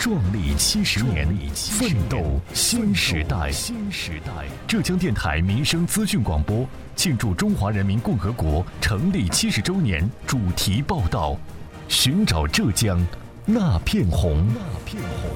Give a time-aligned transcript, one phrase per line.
[0.00, 3.52] 壮丽七十年，奋斗新时代。
[3.52, 11.38] 新时代，浙江电台民生资讯广播庆祝中华人民共和国成立七十周年主题报道：
[11.86, 12.98] 寻找浙江
[13.44, 14.42] 那片红。
[14.54, 15.30] 那片红。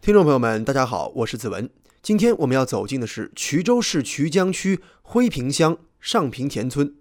[0.00, 1.70] 听众朋友们，大家好，我是子文。
[2.02, 6.96] 今天我们要走进的是衢州市衢江区辉平乡上平田村。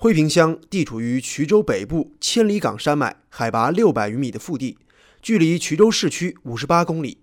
[0.00, 4.78] 辉平乡地处于衢州北部千里岗山脉，海拔六百余米的腹地，
[5.20, 7.18] 距离衢州市区五十八公里。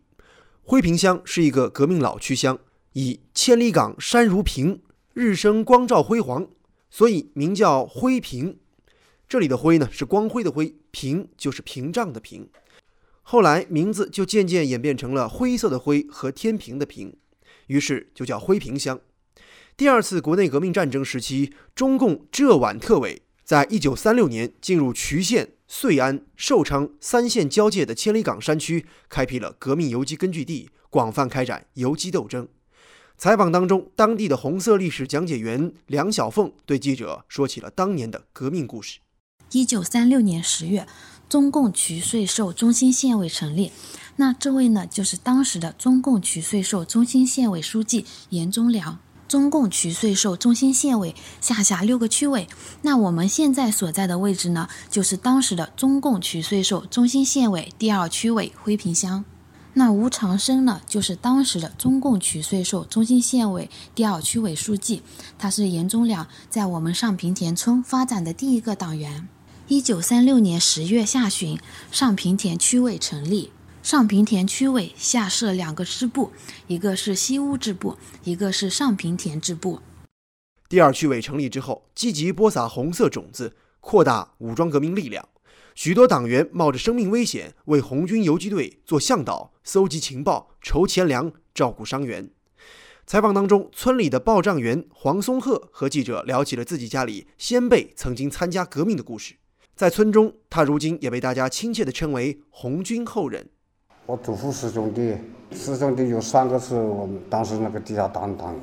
[0.62, 2.60] 辉平乡是一个革命老区乡，
[2.92, 4.82] 以千里岗山如平，
[5.14, 6.50] 日升光照辉煌，
[6.90, 8.58] 所以名叫辉平。
[9.30, 12.50] 这里的辉呢是光辉的辉，屏就是屏障的屏。
[13.22, 17.16] 后来名字就渐渐演变成了灰色的灰和天平的平，
[17.68, 19.00] 于是就叫辉平乡。
[19.78, 32.48] 第二次国内革命战争时期，中共浙皖特委在一九三六年进入渠县、遂安、寿昌三县交界的千里岗山区，开辟了革命游击根据地，广泛开展游击斗争。
[33.18, 39.00] 采访当中，当地的红色历史讲解员梁小凤对记者说起了当年的革命故事。
[39.52, 40.88] 一九三六年十月，
[41.28, 43.74] 中共衢穗寿中心县委成立，
[44.16, 49.00] 那这位呢，就是当时的中共衢穗寿中心县委书记严忠良。
[49.28, 52.48] 中共衢穗寿中心县委下辖六个区委，
[52.84, 59.26] 那我们现在所在的位置呢，就是当时的中共衢穗寿中心县委第二区委辉平乡。
[59.74, 65.02] 那吴长生呢，就是当时的中共衢穗寿中心县委第二区委书记，
[65.38, 69.28] 他是严忠良在我们上平田村发展的第一个党员。
[69.68, 71.60] 一九三六年十月下旬，
[71.92, 73.52] 上平田区委成立。
[73.86, 76.32] 上平田区委下设两个支部，
[76.66, 79.80] 一个是西乌支部，一个是上平田支部。
[80.68, 85.30] 第二区委成立之后，积极播撒红色种子，扩大武装革命力量。
[85.76, 92.32] 许多党员冒着生命危险为红军游击队做向导、搜集情报、筹钱粮、照顾伤员。
[93.06, 99.36] 采访当中，村里的报账员黄松鹤和记者聊起了自己家里先辈曾经参加革命的故事。
[99.76, 103.48] 在村中，他如今也被大家亲切地称为“红军后人”。
[104.08, 105.16] 我祖父师兄弟，
[105.52, 108.62] 师兄弟有三个是我们当时那个地下党党员。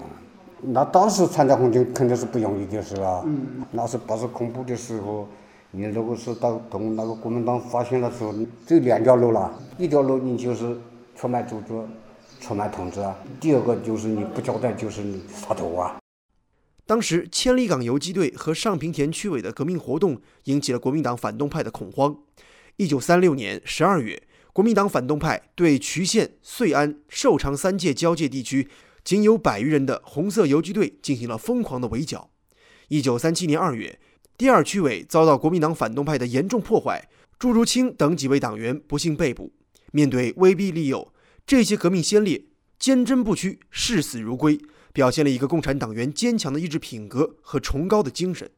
[0.61, 3.25] 那当时参加红军肯定是不容易的事啊。
[3.27, 3.65] 嗯。
[3.73, 5.27] 那是八十恐怖的时候，
[5.73, 8.33] 你如果是到同那个国民党发现的时候，
[8.65, 9.53] 只有两条路了。
[9.79, 10.79] 一条路你就是
[11.17, 11.75] 出卖组织、
[12.41, 15.97] 出卖同志啊；第二个就是你不交代，就是你杀头啊。
[16.87, 22.17] 当时千里岗游击队和上平田区委的革命活动引起了国民党反动派的恐慌。
[22.77, 24.23] 一九三六年十二月。
[24.53, 28.69] 国民党反动派对渠县、遂安、寿昌三界交界地区
[29.03, 32.31] 仅有百余人的红色游击队进行了疯狂的围剿。
[32.89, 33.99] 一九三七年二月，
[34.37, 37.09] 第二区委遭到国民党反动派的严重破坏，
[37.39, 39.55] 朱如清等几位党员不幸被捕。
[39.91, 41.15] 面对威逼利诱，
[41.47, 42.45] 这些革命先烈
[42.79, 44.61] 坚贞不屈、视死如归，
[44.93, 48.51] 表现了一个共产党员坚强的意志品格和崇高的精神。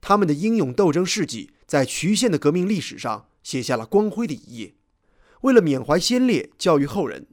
[0.00, 4.72] 他们的英勇斗争事迹在渠县的革命历史上写下了光辉的一页。
[5.42, 7.26] 为了缅怀先烈、教育后人，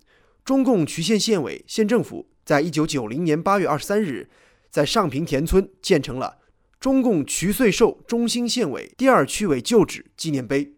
[0.44, 4.30] 中共渠县县委、县政府在一九九零年八月二十三日，
[4.70, 6.40] 在上平田村建成了
[6.80, 10.74] 中共渠穗寿中心县委第二区委旧址纪念碑。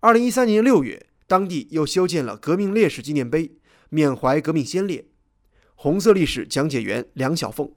[0.00, 3.52] 二零一三年六月，当地又修建了革命烈士纪念碑，
[3.88, 5.06] 缅怀革命先烈。
[5.74, 7.70] 红色历史讲解员梁小凤，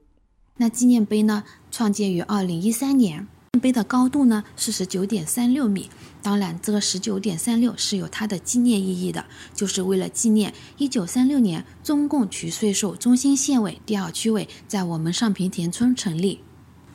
[0.56, 3.28] 那纪念碑呢，创建于二零一三年。
[3.60, 5.90] 碑的高度呢是十九点三六米，
[6.22, 16.40] 当然这个十九点三六是有它的纪念意义的，就是为了纪念一九三六年中共衢穗寿中心县委第二区委在我们上平田村成立。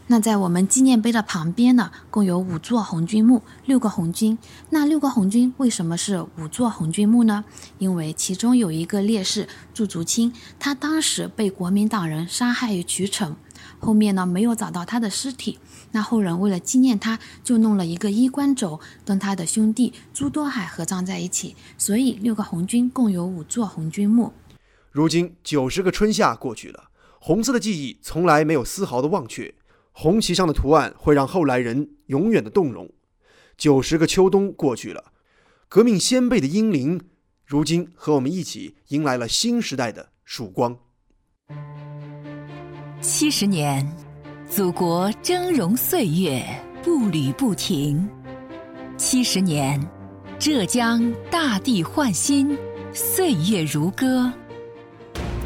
[0.07, 4.37] 那在我们纪念碑的旁边呢，共有五座红军墓，六个红军。
[4.71, 7.45] 那六个红军为什么是五座红军墓呢？
[7.77, 13.35] 因为其中有一个烈士祝竹清，他当时被国民党人杀害于渠城。
[13.79, 15.59] 后面呢没有找到他的尸体，
[15.91, 21.55] 那后人为了纪念他，就弄了一个衣冠冢，跟他的兄弟朱多海合葬在一起。
[21.77, 24.33] 所以六个红军共有五座红军墓。
[24.91, 29.53] 如今九十个春夏过去了，红色的记忆从来没有丝毫的忘却，
[29.91, 32.89] 红旗上的图案会让后来人永远的动容。
[33.57, 35.11] 九十个秋冬过去了，
[35.67, 37.01] 革命先辈的英灵
[37.45, 40.77] 如今和我们一起迎来了新时代的曙光。
[42.99, 43.87] 七十年，
[44.49, 46.43] 祖国峥嵘岁月
[46.83, 48.07] 步履不停；
[48.97, 49.79] 七十年，
[50.39, 52.57] 浙江大地焕新，
[52.93, 54.31] 岁月如歌。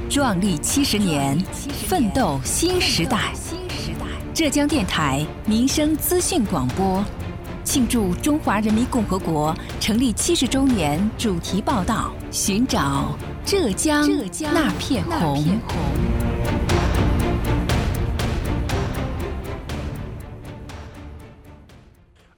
[0.10, 1.38] 壮丽七十年，
[1.88, 3.34] 奋斗新时代。
[4.34, 7.04] 浙江电台民生资讯广播，
[7.66, 13.14] 庆祝中华人民共和国成立七十周年主题报道：寻找
[13.44, 14.10] 浙江
[14.54, 15.44] 那片红。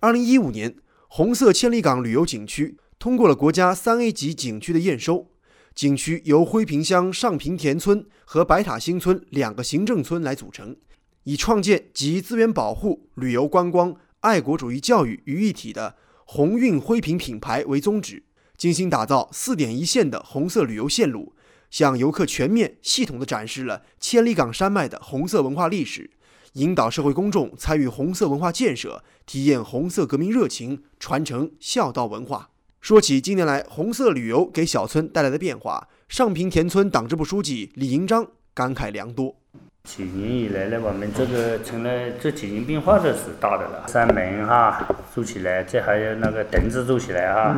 [0.03, 0.75] 二零一五年，
[1.07, 5.31] 红色千里港旅游景区通过了国家三 A 级景区的验收。
[5.73, 10.75] 景区由辉平乡上平田村和白塔新村两个行政村来组成，
[11.23, 15.95] 以创建集资源保护、旅游观光、爱国主义教育于一体的
[16.25, 18.23] 鸿运辉平品牌为宗旨，
[18.57, 21.33] 精心打造四点一线的红色旅游线路，
[21.71, 26.11] 向游客全面系统地展示了千里港山脉的红色文化历史，
[26.53, 32.49] 引导社会公众参与红色文化建设，体验红色革命热情，传承孝道文化。
[32.79, 39.35] 说起近年来红色旅游给小村带来的变化，上坪田村党支部书记李银章感慨良多。
[39.83, 43.87] 几年以来呢，我们这个成了，这几年变化的是大的了。
[43.87, 47.55] 山门哈做起来，这还有那个凳子做起来哈，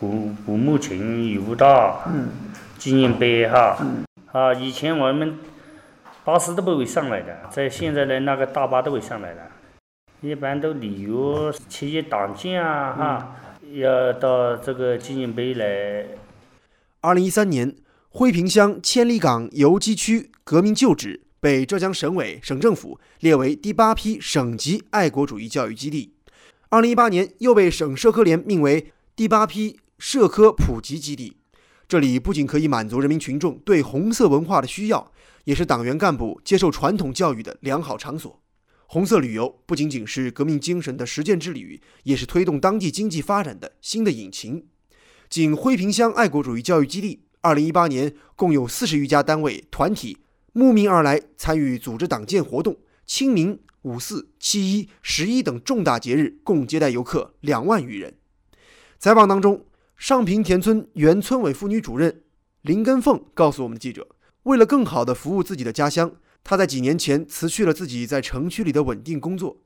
[0.00, 2.02] 古古墓群、雨舞道、
[2.78, 3.78] 纪念碑哈。
[4.32, 5.38] 啊，以前我们
[6.24, 9.42] 巴士都不会上来的，在现在的那个大巴都会上来的。
[10.22, 13.36] 一般都旅游企业党建啊哈。
[13.72, 16.06] 要到这个纪念碑来。
[17.00, 17.74] 二零一三年，
[18.10, 26.14] 惠平乡千里港游击区革命旧址被浙江省委、省政府列为第八批省级爱国主义教育基地。
[26.68, 31.36] 二零一八年，又被省社科联命为第八批社科普及基地。
[31.86, 35.12] 这里不仅可以满足人民群众对红色文化的需要，
[35.44, 38.40] 也是党员干部接受传统教育的良好场所。
[38.86, 44.66] 红色旅游不仅仅是革命精神的实践之旅，也是推动当地经济发展的新的引擎。
[45.28, 50.18] 仅辉平乡爱国主义教育基地，二零一八年共有四十余家单位团体
[50.52, 58.14] 慕名而来参与组织党建活动，清明、五四、七一、十一等重大节日，共接待游客两万余人。
[58.98, 59.64] 采访当中，
[60.04, 62.20] 上平田村原村委妇女主任
[62.60, 64.06] 林根凤告诉我们的记者，
[64.42, 66.12] 为了更好地服务自己的家乡。
[66.44, 69.56] 她在几年前辞去了自己在城区里的稳定工作，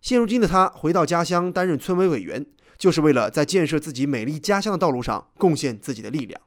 [0.00, 2.46] 现如今的她回到家乡担任村委委员，
[2.78, 6.40] 就是为了在建设自己美丽家乡的道路上贡献自己的力量。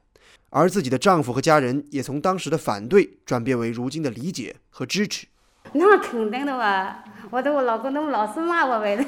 [0.48, 5.26] 而自己的丈夫和家人也从当时的反对转变为如今的理解和支持。
[5.74, 9.06] 那肯定的哇，我的我老公都老是骂我呗。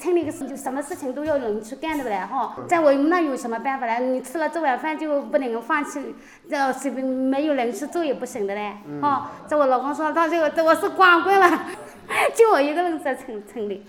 [0.00, 3.98] 村里个事就什么事情都要人去干的不嘞哈，在我们那有什么办法嘞？
[3.98, 6.00] 你吃了这碗饭就不能够放弃，
[6.48, 9.32] 这随便没有人去做也不行的嘞哈。
[9.48, 11.66] 在我老公说他这个，我是光棍了，
[12.36, 13.82] 就我一个人在村村里。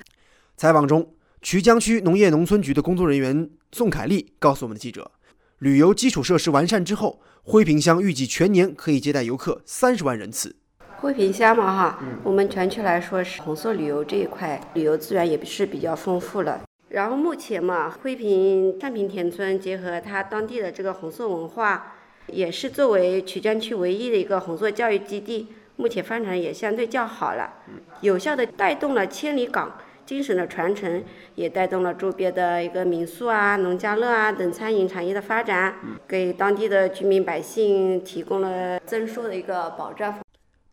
[0.58, 1.14] 采访中，
[1.44, 5.12] 衢江区农业农村局的工作人员宋凯丽告诉我们的记者，
[5.60, 10.56] 旅游基础设施完善之后，辉平乡预计全年可以接待游客三十万人次。
[11.02, 16.60] 辉平乡嘛哈，我们全区来说是红色旅游这一块旅游资源也是比较丰富了。
[16.90, 21.94] 然后目前嘛，辉平上坪田村结合它当地的这个红色文化，
[22.28, 25.48] 也是作为曲江区唯一的一个红色教育基地，
[25.78, 27.54] 目前发展也相对较好了，
[28.02, 31.02] 有效的带动了千里港精神的传承，
[31.36, 40.20] 也带动了周边的一个民宿啊、农家乐啊等餐饮产业的发展，给当地的居民百姓提供了增收的一个保障。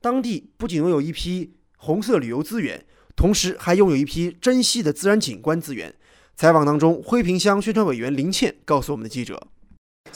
[0.00, 2.85] 当地不仅拥有一批红色旅游资源，
[3.17, 5.95] 同时还拥有一批珍稀的自然景观资源。
[6.37, 9.49] 采访当中，灰坪乡宣传委员林倩告诉我们的记者。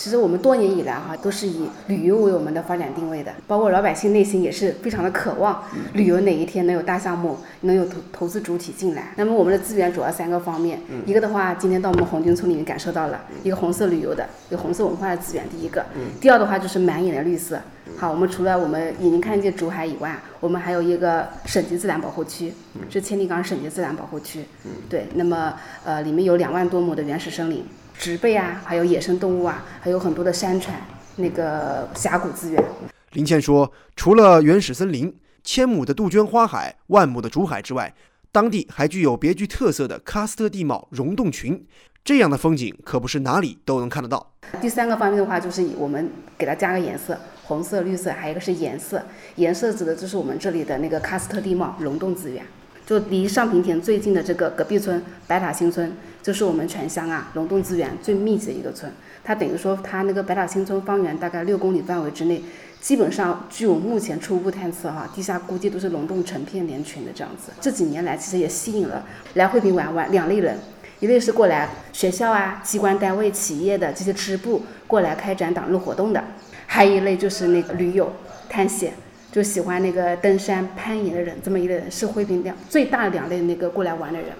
[0.00, 9.12] 其实我们多年以来哈都是以旅游为我们的发展定位的，包括老百姓内心也是非常的渴望旅游哪一天能有大项目，能有投投资主体进来。
[9.16, 15.82] 那么我们的资源主要三个方面，一个的话今天到我们红军村里面感受到了一个红色旅游的、有红色文化的资源，第一个；
[16.18, 17.60] 第二的话就是满眼的绿色。
[17.98, 22.54] 好，我们除了我们眼睛看见竹海以外，我们还有一个省级自然保护区，
[22.88, 24.46] 是千里港省级自然保护区。
[24.88, 25.52] 对，那么
[25.84, 27.62] 呃里面有两万多亩的原始森林。
[28.00, 30.74] 植被啊，还有野生动物啊，还有很多的山川，
[31.16, 32.64] 那个峡谷资源。
[33.12, 35.14] 林倩说，除了原始森林、
[35.44, 37.94] 千亩的杜鹃花海、万亩的竹海之外，
[38.32, 41.62] 当地还具有别具特色的喀斯特地貌溶洞群，
[42.02, 44.32] 这样的风景可不是哪里都能看得到。
[44.62, 49.04] 第三个方面的话，就是我们给它加个颜色，红色、绿色，还有一个是颜色。
[49.36, 52.42] 颜色指的就是我们这里的那个喀斯特地貌溶洞资源。
[52.86, 58.92] 就离上平田最近的这个隔壁村白塔新村，就是我们全乡啊龙洞资源最密集的一个村。
[59.22, 62.42] 它等于说，它那个白塔新村方圆大概六公里范围之内，
[62.80, 67.52] 基本上据我目前初步探测哈，地下估计都是龙洞成片连群的这样子。
[67.60, 70.58] 这几年来，其实也吸引了来惠平玩玩两类人，
[71.00, 76.24] 一类是过来学校啊、机关单位、企业的这些支部过来开展党日活动的，
[76.66, 78.10] 还有一类就是那个驴友
[78.48, 78.94] 探险，
[79.30, 84.30] 就喜欢那个登山攀岩的人，这么一类人是惠平两最大的两类那个过来玩的人。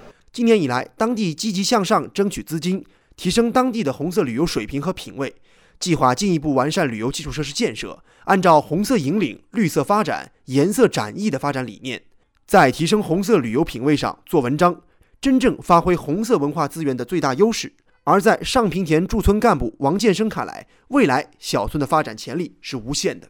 [0.40, 2.82] 今年以来，当地积极向上争取资金。
[3.14, 5.35] 提升当地的红色旅游水平和品位，
[5.78, 12.00] 计划进一步完善旅游基础设施建设，按照红色引领、绿色发展、颜色展翼的发展理念，
[12.47, 14.80] 在提升红色旅游品位上做文章，
[15.20, 17.75] 真正发挥红色文化资源的最大优势。
[18.04, 23.28] 而在上平田驻村干部王建生看来，未来小村的发展潜力是无限的。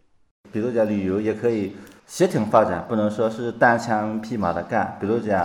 [0.52, 1.72] 比如讲旅游也可以
[2.06, 4.96] 协同发展，不能说是单枪匹马的干。
[5.00, 5.44] 比如讲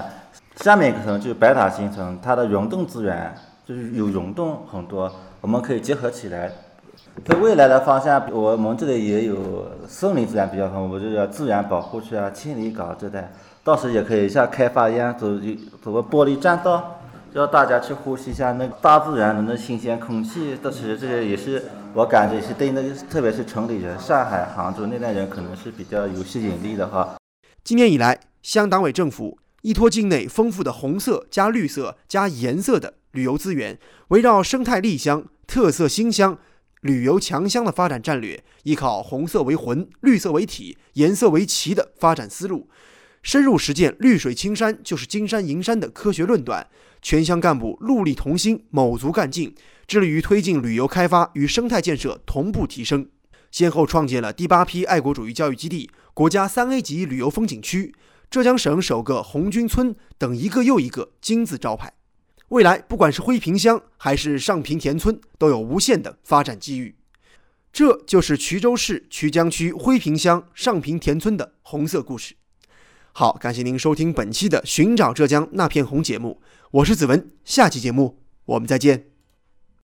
[0.58, 3.36] 下面一个村就是白塔新城，它的溶洞资源。
[3.68, 6.52] 就是有溶洞很多，我们可以结合起来。
[7.26, 13.32] 在未来的方向，我们这里也有森林资源比较丰富，就是自然保护区啊、千里港这带，
[13.64, 15.28] 到时也可以像开发一样，走
[15.84, 17.00] 走个玻璃栈道，
[17.34, 20.56] 让大家去呼吸一下那个大自然的那新鲜空气。
[20.62, 21.64] 但是这些也是
[21.96, 27.16] 我感觉是对那个，特别是城里人，上海、杭州那代人可能是比较有吸引力的哈。
[27.64, 32.94] 今年以来，乡党委政府依托境内丰富的红色加绿色加颜色的。
[33.14, 33.80] 旅游资源
[34.10, 36.38] 围绕生态丽乡、特色新乡、
[36.82, 42.70] 旅游强乡的发展战略，依靠红色为魂、绿色为体、颜色为旗的发展思路，
[43.24, 46.68] 深入实践“绿水青山就是金山银山”的科学论断。
[47.02, 49.56] 全乡干部戮力同心、卯足干劲，
[49.88, 53.08] 致力于推进旅游开发与生态建设同步提升，
[53.50, 57.96] 先后创建了第八批爱国主义教育基地、国家三 A 级旅游风景区、
[58.30, 61.94] 浙江省首个红军村等一个又一个金字招牌。
[62.50, 66.96] 未来，不管是辉平乡还是上平田村，都有无限的发展机遇。
[67.74, 72.36] 这就是衢州市衢江区辉平乡上平田村的红色故事。
[73.14, 76.42] 好，感谢您收听本期的《寻找浙江那片红》节目，
[76.72, 79.15] 我是子文，下期节目我们再见。